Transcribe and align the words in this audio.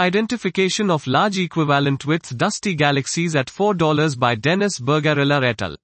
Identification 0.00 0.92
of 0.92 1.08
large 1.08 1.38
equivalent 1.38 2.06
width 2.06 2.36
dusty 2.38 2.76
galaxies 2.76 3.34
at 3.34 3.48
$4 3.48 4.16
by 4.16 4.36
Denis 4.36 4.78
Burgarella 4.78 5.42
et 5.42 5.60
al. 5.60 5.76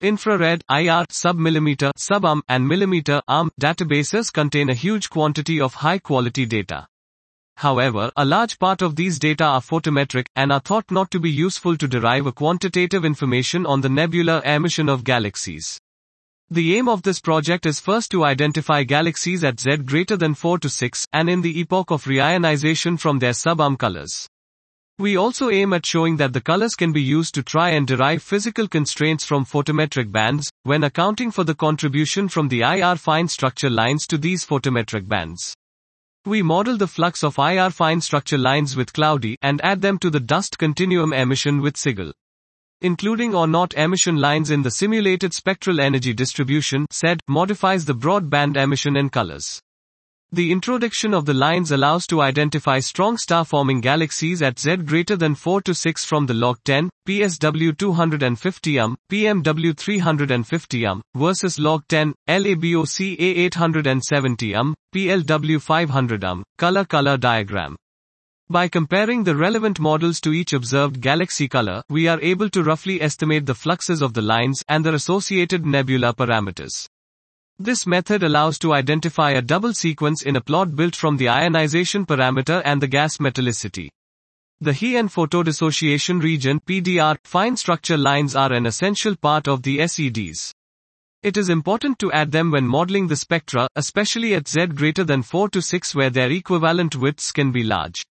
Infrared, 0.00 0.64
IR, 0.68 1.04
submillimeter, 1.12 1.92
sub-UM, 1.96 2.42
and 2.48 2.66
millimeter, 2.66 3.22
UM, 3.28 3.52
databases 3.60 4.32
contain 4.32 4.70
a 4.70 4.74
huge 4.74 5.08
quantity 5.08 5.60
of 5.60 5.72
high-quality 5.74 6.46
data. 6.46 6.88
However, 7.56 8.10
a 8.16 8.24
large 8.24 8.58
part 8.58 8.82
of 8.82 8.96
these 8.96 9.20
data 9.20 9.44
are 9.44 9.60
photometric, 9.60 10.26
and 10.34 10.50
are 10.50 10.58
thought 10.58 10.90
not 10.90 11.12
to 11.12 11.20
be 11.20 11.30
useful 11.30 11.76
to 11.76 11.86
derive 11.86 12.26
a 12.26 12.32
quantitative 12.32 13.04
information 13.04 13.66
on 13.66 13.80
the 13.80 13.88
nebular 13.88 14.42
emission 14.44 14.88
of 14.88 15.04
galaxies. 15.04 15.80
The 16.50 16.76
aim 16.76 16.90
of 16.90 17.02
this 17.02 17.20
project 17.20 17.64
is 17.64 17.80
first 17.80 18.10
to 18.10 18.24
identify 18.24 18.84
galaxies 18.84 19.42
at 19.42 19.58
Z 19.58 19.78
greater 19.78 20.16
than 20.16 20.34
4 20.34 20.58
to 20.58 20.68
6, 20.68 21.06
and 21.12 21.30
in 21.30 21.40
the 21.40 21.58
epoch 21.58 21.90
of 21.90 22.04
reionization 22.04 23.00
from 23.00 23.18
their 23.18 23.32
sub-UM 23.32 23.76
colors. 23.76 24.28
We 24.98 25.16
also 25.16 25.50
aim 25.50 25.72
at 25.72 25.86
showing 25.86 26.18
that 26.18 26.34
the 26.34 26.40
colors 26.40 26.74
can 26.76 26.92
be 26.92 27.02
used 27.02 27.34
to 27.34 27.42
try 27.42 27.70
and 27.70 27.86
derive 27.86 28.22
physical 28.22 28.68
constraints 28.68 29.24
from 29.24 29.44
photometric 29.44 30.12
bands, 30.12 30.48
when 30.62 30.84
accounting 30.84 31.30
for 31.30 31.44
the 31.44 31.54
contribution 31.54 32.28
from 32.28 32.48
the 32.48 32.60
IR 32.60 32.96
fine 32.96 33.26
structure 33.26 33.70
lines 33.70 34.06
to 34.06 34.18
these 34.18 34.46
photometric 34.46 35.08
bands. 35.08 35.54
We 36.26 36.42
model 36.42 36.76
the 36.76 36.86
flux 36.86 37.24
of 37.24 37.38
IR 37.38 37.70
fine 37.70 38.00
structure 38.00 38.38
lines 38.38 38.76
with 38.76 38.92
cloudy, 38.92 39.36
and 39.42 39.60
add 39.64 39.80
them 39.80 39.98
to 39.98 40.10
the 40.10 40.20
dust 40.20 40.58
continuum 40.58 41.12
emission 41.12 41.60
with 41.60 41.76
CIGALE. 41.76 42.12
Including 42.80 43.34
or 43.34 43.46
not 43.46 43.74
emission 43.74 44.16
lines 44.16 44.50
in 44.50 44.62
the 44.62 44.70
simulated 44.70 45.32
spectral 45.32 45.80
energy 45.80 46.12
distribution, 46.12 46.86
SED, 46.90 47.20
modifies 47.28 47.84
the 47.84 47.94
broadband 47.94 48.56
emission 48.56 48.96
in 48.96 49.08
colors. 49.08 49.60
The 50.34 50.50
introduction 50.50 51.14
of 51.14 51.26
the 51.26 51.32
lines 51.32 51.70
allows 51.70 52.08
to 52.08 52.20
identify 52.20 52.80
strong 52.80 53.16
star-forming 53.16 53.80
galaxies 53.80 54.42
at 54.42 54.58
Z 54.58 54.78
greater 54.78 55.14
than 55.14 55.36
4 55.36 55.62
to 55.62 55.74
6 55.74 56.04
from 56.04 56.26
the 56.26 56.34
log 56.34 56.58
10, 56.64 56.90
PSW 57.06 57.78
250 57.78 58.78
um, 58.80 58.96
PMW 59.12 59.76
350 59.78 60.86
um, 60.86 61.02
versus 61.14 61.60
log 61.60 61.86
10, 61.86 62.12
LABOCA 62.26 63.16
A 63.16 63.44
870 63.44 64.54
um, 64.56 64.74
PLW 64.92 65.62
500 65.62 66.24
um, 66.24 66.42
color 66.58 66.84
color 66.84 67.16
diagram. 67.16 67.76
By 68.50 68.68
comparing 68.68 69.24
the 69.24 69.34
relevant 69.34 69.80
models 69.80 70.20
to 70.20 70.34
each 70.34 70.52
observed 70.52 71.00
galaxy 71.00 71.48
color, 71.48 71.82
we 71.88 72.08
are 72.08 72.20
able 72.20 72.50
to 72.50 72.62
roughly 72.62 73.00
estimate 73.00 73.46
the 73.46 73.54
fluxes 73.54 74.02
of 74.02 74.12
the 74.12 74.20
lines 74.20 74.62
and 74.68 74.84
their 74.84 74.94
associated 74.94 75.64
nebula 75.64 76.12
parameters. 76.12 76.86
This 77.58 77.86
method 77.86 78.22
allows 78.22 78.58
to 78.58 78.74
identify 78.74 79.30
a 79.30 79.40
double 79.40 79.72
sequence 79.72 80.20
in 80.22 80.36
a 80.36 80.42
plot 80.42 80.76
built 80.76 80.94
from 80.94 81.16
the 81.16 81.30
ionization 81.30 82.04
parameter 82.04 82.60
and 82.66 82.82
the 82.82 82.86
gas 82.86 83.16
metallicity. 83.16 83.88
The 84.60 84.74
He 84.74 84.96
and 84.96 85.08
photodissociation 85.08 86.22
region 86.22 86.60
PDR 86.60 87.16
fine 87.24 87.56
structure 87.56 87.96
lines 87.96 88.36
are 88.36 88.52
an 88.52 88.66
essential 88.66 89.16
part 89.16 89.48
of 89.48 89.62
the 89.62 89.78
SEDs. 89.78 90.52
It 91.22 91.38
is 91.38 91.48
important 91.48 91.98
to 92.00 92.12
add 92.12 92.30
them 92.30 92.50
when 92.50 92.66
modeling 92.66 93.08
the 93.08 93.16
spectra, 93.16 93.68
especially 93.74 94.34
at 94.34 94.48
Z 94.48 94.66
greater 94.66 95.02
than 95.02 95.22
4 95.22 95.48
to 95.48 95.62
6 95.62 95.94
where 95.94 96.10
their 96.10 96.30
equivalent 96.30 96.94
widths 96.94 97.32
can 97.32 97.50
be 97.50 97.62
large. 97.62 98.04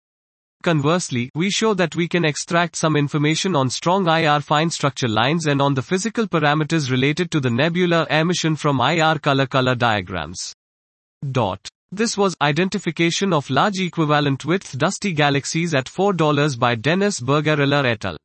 Conversely, 0.63 1.29
we 1.35 1.51
show 1.51 1.75
that 1.75 1.97
we 1.97 2.07
can 2.07 2.25
extract 2.25 2.77
some 2.77 2.95
information 2.95 3.57
on 3.57 3.69
strong 3.69 4.07
IR 4.07 4.41
fine 4.41 4.71
structure 4.71 5.09
lines 5.09 5.47
and 5.47 5.61
on 5.61 5.75
the 5.75 5.83
physical 5.83 6.29
parameters 6.29 6.89
related 6.89 7.33
to 7.33 7.41
the 7.41 7.51
nebular 7.51 8.07
emission 8.09 8.55
from 8.55 8.81
IR 8.81 9.19
color 9.19 9.47
color 9.47 9.75
diagrams. 9.75 10.55
Dot. 11.33 11.69
This 11.91 12.17
was 12.17 12.37
Identification 12.41 13.33
of 13.33 13.51
Large 13.51 13.81
Equivalent 13.81 14.45
Width 14.45 14.79
Dusty 14.79 15.13
Galaxies 15.13 15.75
at 15.75 15.87
$4 15.87 16.59
by 16.59 16.77
Denis 16.77 17.21
Burgarella 17.21 17.85
et 17.85 18.05
al. 18.05 18.17